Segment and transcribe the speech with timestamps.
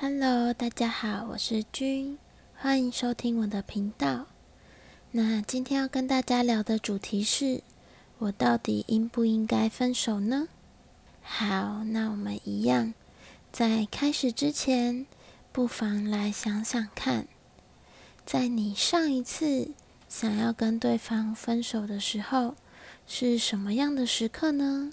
[0.00, 2.16] Hello，大家好，我是君，
[2.54, 4.26] 欢迎收听我的频道。
[5.10, 7.64] 那今天要跟大家聊的主题是：
[8.18, 10.46] 我到底应不应该分手呢？
[11.20, 12.94] 好，那我们一样，
[13.50, 15.04] 在开始之前，
[15.50, 17.26] 不妨来想想看，
[18.24, 19.72] 在你上一次
[20.08, 22.54] 想要跟对方分手的时候，
[23.08, 24.92] 是什么样的时刻呢？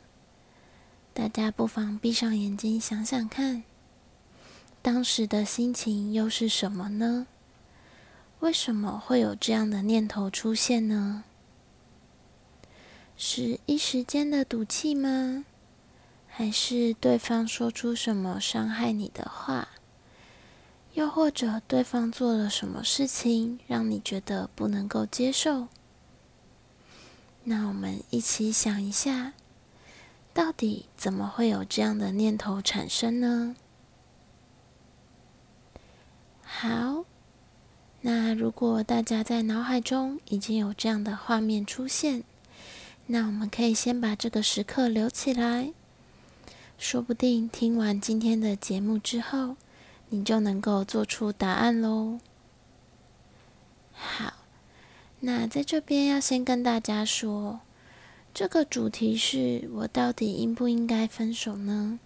[1.13, 3.63] 大家不妨闭上眼睛想想看。
[4.85, 7.25] 当时的心情又是什么呢？
[8.39, 11.23] 为什么会有这样的念头出现呢？
[13.17, 15.43] 是一时间的赌气吗？
[16.27, 19.69] 还是对方说出什么伤害你的话？
[20.93, 25.67] 又或者对方做了什么事情让你觉得不能够接受？
[27.45, 29.33] 那我们一起想一下，
[30.31, 33.55] 到底怎么会有这样的念头产生呢？
[36.57, 37.03] 好，
[37.99, 42.23] 那如果大家在脑海中已经有这样的画面出现，
[43.07, 45.73] 那我们可以先把这个时刻留起来，
[46.77, 49.57] 说不定听完今天的节目之后，
[50.07, 52.19] 你就能够做出答案喽。
[53.91, 54.35] 好，
[55.19, 57.59] 那在这边要先跟大家说，
[58.33, 61.99] 这个主题是我到底应不应该分手呢？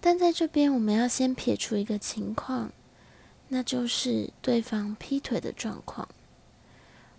[0.00, 2.70] 但在这边我们要先撇除一个情况。
[3.48, 6.08] 那就是对方劈腿的状况。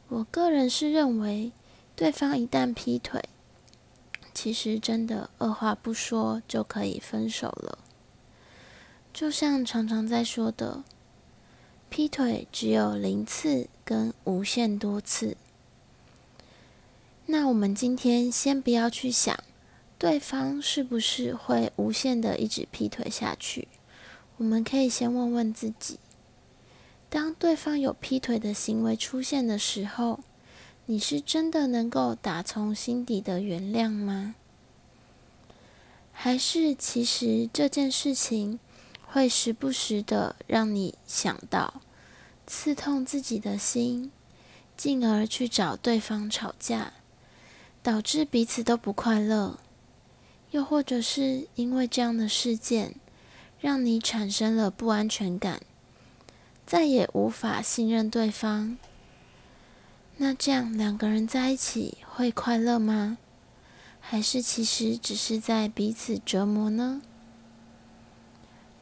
[0.10, 1.52] 我个人是认为，
[1.96, 3.24] 对方一旦劈腿，
[4.34, 7.80] 其实真的二话不说就可以分手了。
[9.14, 10.84] 就像常常在说的，
[11.90, 15.36] 劈腿只有零次跟无限多次。
[17.26, 19.38] 那我们今天先不要去想
[19.98, 23.68] 对方是不是会无限的一直劈腿下去，
[24.38, 26.00] 我们可以先问问自己。
[27.10, 30.20] 当对方有劈腿的行为出现的时候，
[30.86, 34.36] 你是真的能够打从心底的原谅吗？
[36.12, 38.60] 还是其实这件事情
[39.06, 41.82] 会时不时的让你想到，
[42.46, 44.12] 刺痛自己的心，
[44.76, 46.94] 进而去找对方吵架，
[47.84, 49.60] 导致彼此都不快乐？
[50.52, 52.96] 又或者是因为这样的事件，
[53.60, 55.62] 让你产生了不安全感？
[56.68, 58.78] 再也无法信任对方，
[60.18, 63.18] 那这样两个人在一起会快乐吗？
[64.02, 67.02] 还是其实只是在彼此折磨呢？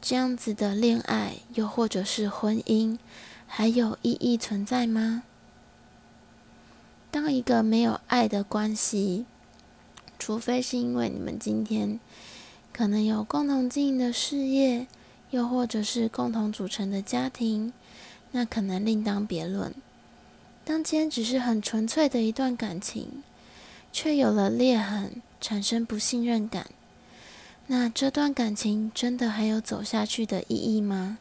[0.00, 2.98] 这样子的恋爱，又或者是婚姻，
[3.46, 5.22] 还有意义存在吗？
[7.12, 9.26] 当一个没有爱的关系，
[10.18, 12.00] 除非是因为你们今天
[12.72, 14.88] 可能有共同经营的事业。
[15.30, 17.72] 又或者是共同组成的家庭，
[18.32, 19.74] 那可能另当别论。
[20.64, 23.22] 当今天只是很纯粹的一段感情，
[23.92, 26.66] 却有了裂痕，产生不信任感，
[27.66, 31.18] 那这段感情真的还有走下去的意义吗？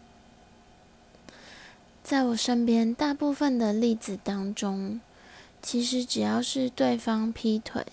[2.03, 5.01] 在我身边大部分的例子当中，
[5.61, 7.83] 其实只要是对方劈腿，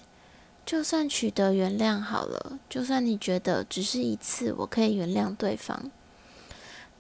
[0.67, 5.91] 就算取得原谅好了，就算你觉得只是一次，我可以原谅对方。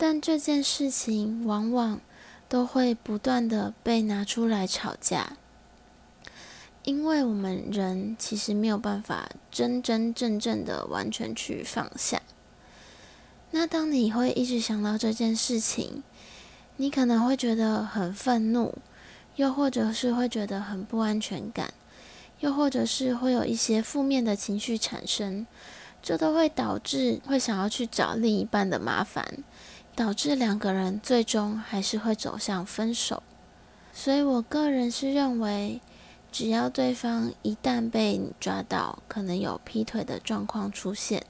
[0.04, 2.00] 但这件事情往往
[2.48, 5.36] 都会不断的被拿出来吵架，
[6.82, 12.20] 因为我们人其实没有办法真真正正的完全去放下。
[13.52, 16.02] 那当你会一直想到这件事情，
[16.78, 18.74] 你可能会觉得很愤怒，
[19.36, 21.72] 又或者是会觉得很不安全感，
[22.40, 25.46] 又或者是会有一些负面的情绪产生，
[26.02, 29.44] 这都会导致会想要去找另一半的麻烦。
[29.94, 33.22] 导致两个人最终还是会走向分手，
[33.92, 35.80] 所以我个人是认为，
[36.32, 41.26] 只要对方一旦被你抓到可能有劈腿的状况出现，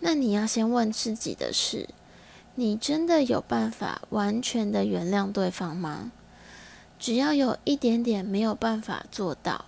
[0.00, 1.88] 那你要先问自己的是：
[2.56, 6.12] 你真的有办法完全的原谅对方吗？
[6.98, 9.64] 只要有一点点没有办法做到，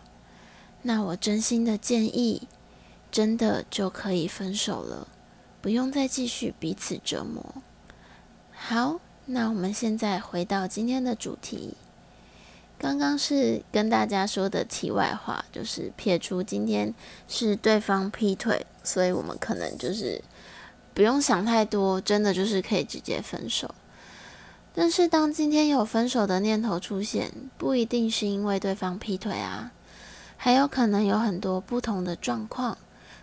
[0.83, 2.47] 那我真心的建议，
[3.11, 5.09] 真的就可以分手了。
[5.63, 7.55] 不用再继续彼此折磨。
[8.53, 11.77] 好，那我们现在回到今天的主题。
[12.79, 16.93] 刚刚是跟大家说的题外话，就是撇除今天
[17.29, 20.21] 是对方劈腿，所以我们可能就是
[20.93, 23.73] 不用想太多，真的就是可以直接分手。
[24.75, 29.71] 但是当今天有分手的念头出现，不一定是因为对方劈腿啊，
[30.37, 32.77] 还有可能有很多不同的状况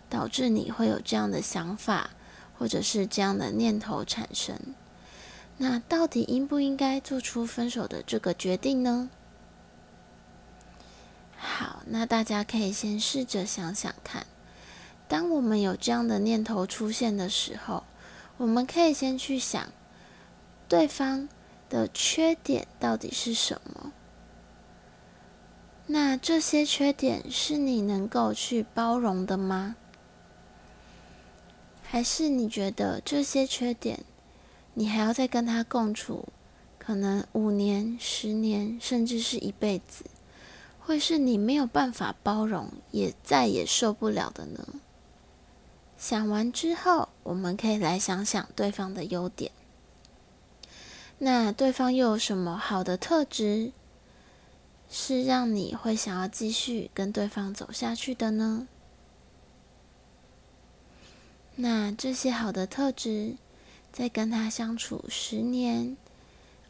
[0.09, 2.11] 导致你会有这样的想法。
[2.59, 4.59] 或者是这样的念头产生。
[5.57, 9.09] 那到底应不应该做出分手的这个决定呢？
[11.37, 14.25] 好，那大家可以先试着想想看，
[15.07, 17.83] 当我们有这样的念头出现的时候，
[18.37, 19.71] 我们可以先去想，
[20.67, 21.29] 对方
[21.69, 23.93] 的缺点到底是什么？
[25.87, 29.75] 那这些缺点是你能够去包容的吗？
[31.91, 34.05] 还是你觉得这些缺点，
[34.75, 36.27] 你还要再跟他共处，
[36.77, 40.05] 可能五年、十年，甚至是一辈子，
[40.79, 44.63] 会是你没有办法包容，也再也受不了的呢？
[45.97, 49.51] 想完之后，我们可以来想想对方的优点。
[51.17, 53.71] 那对方又有什么好的特质？
[54.91, 58.67] 是让你会想要继续跟对方走下去的呢？
[61.61, 63.35] 那这些好的特质，
[63.91, 65.97] 在跟他相处十年、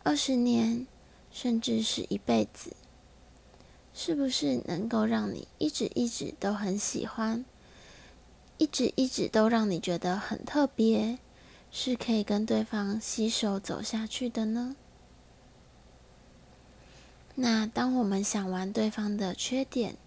[0.01, 0.87] 二十年，
[1.31, 2.75] 甚至是一辈子，
[3.93, 7.45] 是不是能够让你一直一直都很喜欢，
[8.57, 11.19] 一直一直都让你觉得很特别，
[11.69, 14.75] 是可以跟对方携手走下去的呢？
[17.35, 19.97] 那当我们想完对方的缺点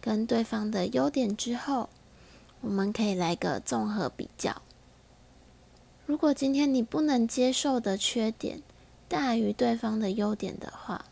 [0.00, 1.90] 跟对方的优点之后，
[2.62, 4.62] 我们可以来个综合比较。
[6.06, 8.62] 如果今天你不能接受的缺点
[9.08, 11.04] 大于对方的优点的话，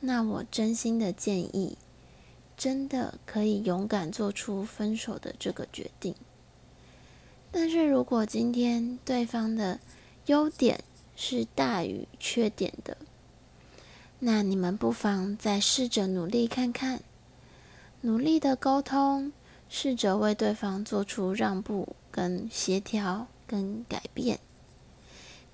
[0.00, 1.76] 那我真心的建议，
[2.56, 6.14] 真的可以勇敢做出分手的这个决定。
[7.50, 9.80] 但是如果今天对方的
[10.26, 10.84] 优点
[11.16, 12.96] 是大于缺点的，
[14.20, 17.02] 那你们不妨再试着努力看看，
[18.02, 19.32] 努力的沟通，
[19.72, 24.40] 试着为对方做出让步、跟协调、跟改变。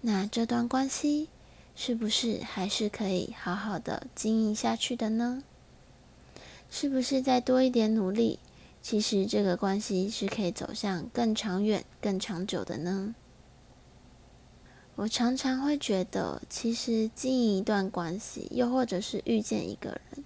[0.00, 1.28] 那这段关系
[1.74, 5.44] 是不是还是可以好好的经营下去的呢？
[6.70, 8.38] 是不是再多一点努力，
[8.80, 13.14] 其实这个关系是可以走向更长远、更长久的呢？
[14.94, 20.24] 我常常会觉得，其实经营一段关系，又或者是遇见一个人，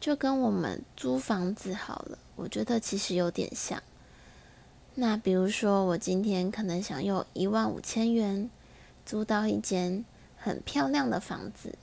[0.00, 2.18] 就跟我们租房子好了。
[2.36, 3.82] 我觉得其实有点像。
[4.96, 8.48] 那比如说，我今天可能想用一万五千元
[9.04, 10.04] 租到一间
[10.36, 11.76] 很漂亮的房子，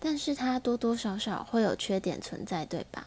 [0.00, 3.06] 但是它多多少少会有缺点存在，对吧？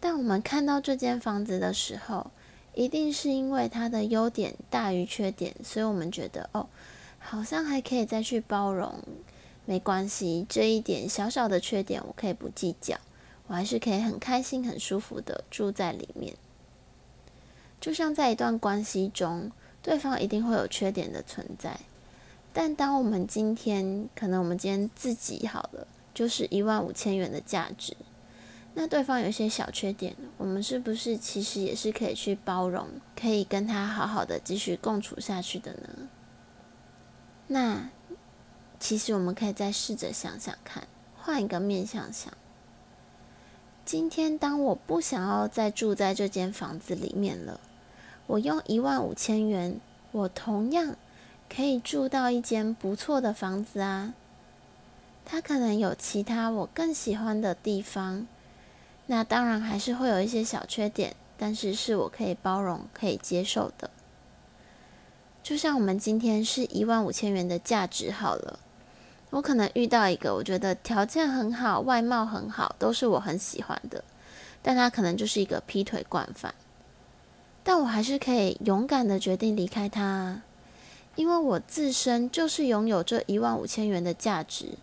[0.00, 2.30] 但我们看到这间房子的时候，
[2.74, 6.68] 一定是因为它的优点大于缺点，所以我们觉得哦，
[7.18, 9.02] 好像还可以再去包容，
[9.66, 12.96] 没关系，这一点小小的缺点我可以不计较，
[13.48, 16.34] 我还是可以很开心、很舒服的住在里面。
[17.80, 19.50] 就像在一段关系中，
[19.82, 21.80] 对方一定会有缺点的存在，
[22.52, 27.96] 但当我们今天，可能我们今天自己好了，就是一万五千元的价值。
[28.74, 32.86] 那对方有些小缺点，我们是不是其实也是可以去包容，
[33.20, 36.08] 可以跟他好好的继续共处下去的呢？
[37.48, 37.90] 那
[38.78, 40.86] 其实我们可以再试着想想看，
[41.16, 42.32] 换一个面向想。
[43.84, 47.60] 今天当我不想要再住在这间房子里面了，
[48.26, 49.80] 我用一万五千元，
[50.12, 50.96] 我同样
[51.48, 54.14] 可以住到一间不错的房子啊。
[55.24, 58.26] 它可能有其他我更喜欢的地方。
[59.06, 63.90] 那当然还是会有一些小缺点，但是是我可以包容、可以接受的。
[65.44, 68.58] 就像我们今天是一万五千元的价值好了，
[69.30, 74.02] 我可能遇到一个我觉得条件很好、外貌很好，都是我很喜欢的，
[74.62, 76.54] 但他可能就是一个劈腿惯犯，
[77.62, 80.42] 但我还是可以勇敢的决定离开他，
[81.14, 84.78] 因为我自身就是拥有这一万五千元的价值，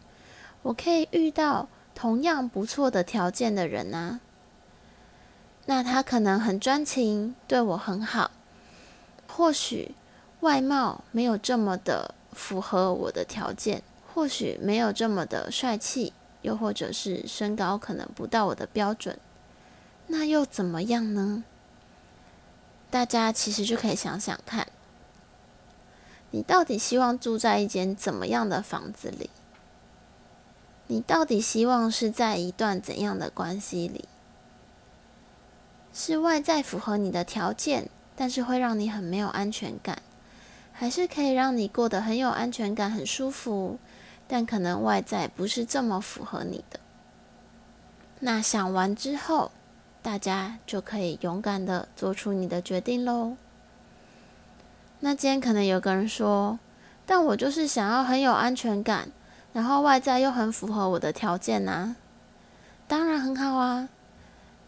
[0.62, 1.68] 我可以遇到。
[1.96, 4.20] 同样不错的条件的人啊，
[5.68, 8.32] 那他可能很专情，对我很好。
[9.28, 9.94] 或许
[10.40, 13.84] 外貌没有这么的符合我的条件，
[14.14, 19.18] 或许没有这么的帅气，又或者是身高可能不到我的标准，
[20.08, 21.44] 那又怎么样呢？
[22.92, 24.68] 大家其实就可以想想看，
[26.30, 29.32] 你到底希望住在一间怎么样的房子里？
[30.88, 34.08] 你到底希望是在一段怎样的关系里？
[35.92, 40.02] 是外在符合你的条件，但是会让你很没有安全感，
[40.72, 43.80] 还是可以让你过得很有安全感、很舒服，
[44.28, 46.80] 但可能外在不是这么符合你的？
[48.20, 49.52] 那想完之后，
[50.02, 53.36] 大家就可以勇敢的做出你的决定喽。
[55.02, 56.58] 那今天可能有个人说，
[57.06, 59.10] 但我就是想要很有安全感，
[59.52, 61.96] 然后外在又很符合我的条件呐。
[62.88, 63.90] 当然很好啊，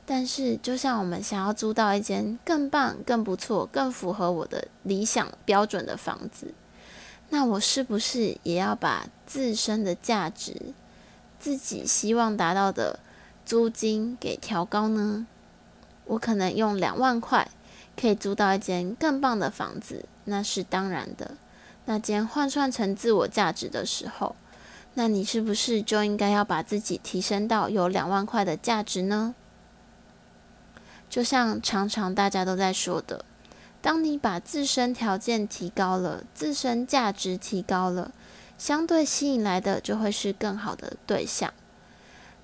[0.05, 6.53] 但是就像我们想要租到一间更棒、更不错、更符合我的理想标准的房子，
[7.35, 10.55] 那我是不是也要把自身的价值、
[11.37, 12.97] 自己希望达到的
[13.45, 15.27] 租金给调高呢？
[16.05, 17.51] 我可能用两万块
[17.99, 20.05] 可以租到一间更棒的房子。
[20.23, 21.31] 那是当然的。
[21.83, 24.37] 那间换算成自我价值的时候，
[24.93, 29.35] 那你是不是就应该要把自己提升到有两万块的价值呢？
[31.09, 33.25] 就像常常大家都在说的，
[33.85, 38.11] 当你把自身条件提高了，自身价值提高了，
[38.57, 41.53] 相对吸引来的就会是更好的对象。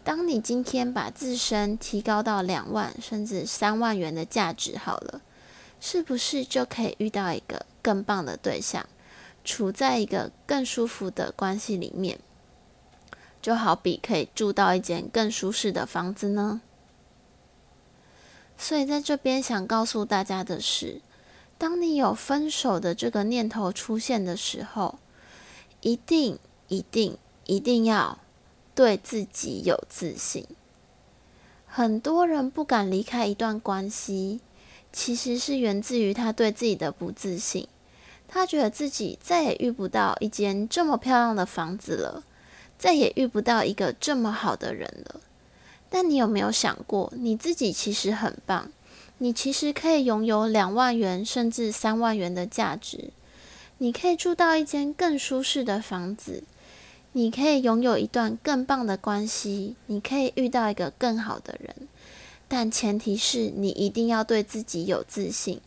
[0.03, 5.21] 当你今天把自身提高到两万甚至三万元的价值，好了。
[5.79, 8.85] 是不是就可以遇到一个更棒的对象，
[9.43, 12.19] 处在一个更舒服的关系里面？
[13.41, 16.61] 就好比可以住到一间更舒适的房子呢？
[18.55, 21.01] 所以在这边想告诉大家的是，
[21.61, 24.97] 当你有分手的这个念头出现的时候，
[25.81, 26.39] 一定、
[26.69, 28.17] 一定、一定要
[28.73, 30.47] 对自己有自信。
[31.67, 34.39] 很多人不敢离开一段关系。
[34.91, 37.67] 其实是源自于他对自己的不自信，
[38.27, 42.23] 他觉得自己再也遇不到一间这么漂亮的房子了，
[42.79, 45.21] 再也遇不到一个这么好的人了。
[45.91, 48.71] 但你有没有想过，你自己其实很棒，
[49.23, 53.11] 你其实可以拥有两万元甚至三万元的价值，
[53.77, 56.43] 你可以住到一间更舒适的房子，
[57.11, 61.75] 你可以拥有一段更棒的关系，你可以遇到一个更好的人。
[62.47, 65.61] 但前提是你一定要对自己有自信，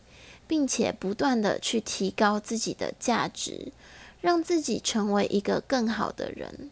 [0.45, 3.71] 并且不断的去提高自己的价值，
[4.19, 6.69] 让自己成为一个更好的人。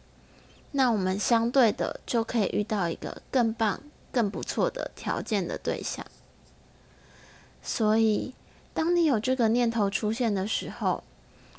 [0.72, 3.80] 那我们相对的就可以遇到一个更棒、
[4.12, 6.04] 更不错的条件的对象。
[7.64, 8.32] 所以，
[8.72, 11.02] 当你有这个念头出现的时候，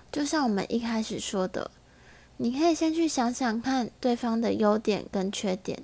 [0.10, 1.70] 就像我们一开始说的，
[2.38, 5.84] 你可以先去想想看对方的优点跟缺点，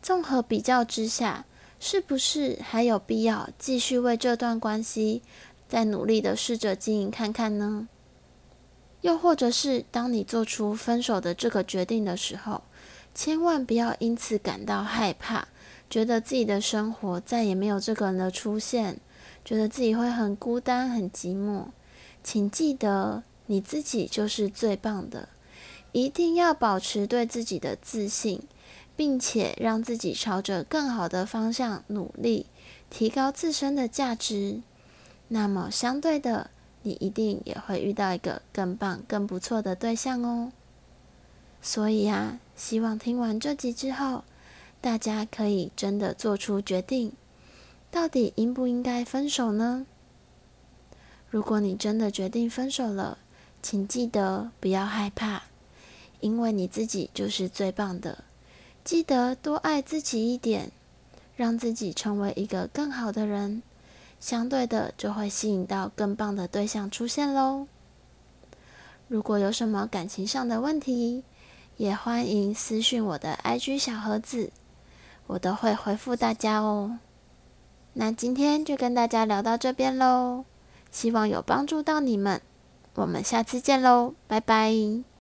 [0.00, 1.44] 综合比较之下。
[1.78, 5.20] 是不是还有必要继续为这段关系
[5.68, 7.86] 再努力的试着经营看看呢？
[9.02, 12.62] 又或者是当你做出分手的这个决定的时候，
[13.14, 15.48] 千万不要因此感到害怕，
[15.90, 18.98] 觉得自己的生活再也没有这个人的出现，
[19.46, 21.68] 觉得自己会很孤单、很寂寞。
[22.22, 25.30] 请记得，你自己就是最棒的，
[25.92, 28.42] 一定要保持对自己的自信。
[28.96, 32.46] 并且让自己朝着更好的方向努力，
[32.88, 34.62] 提高自身的价值。
[35.28, 36.48] 那么，相对的，
[36.80, 40.50] 你一定也会遇到一个更棒、更不错的对象哦。
[41.60, 44.24] 所以啊，希望听完这集之后，
[44.80, 47.12] 大家可以真的做出决定，
[47.96, 49.86] 到底应不应该分手呢？
[51.30, 53.16] 如果你真的决定分手了，
[53.62, 55.44] 请记得不要害怕，
[56.20, 58.22] 因为你自己就是最棒的。
[58.84, 60.70] 记得多爱自己一点，
[61.36, 63.62] 让自己成为一个更好的人，
[64.20, 67.66] 相对的就会吸引到更棒的对象出现喽。
[69.08, 71.24] 如果有什么感情上的问题，
[71.78, 74.52] 也欢迎私讯我的 IG 小盒子，
[75.28, 76.98] 我都会回复大家哦。
[77.98, 80.44] 那今天就跟大家聊到这边喽，
[80.90, 82.42] 希望有帮助到你们，
[82.94, 85.15] 我们下次见喽，拜拜。